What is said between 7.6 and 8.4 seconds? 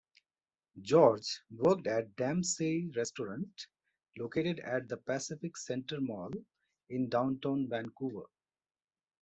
Vancouver.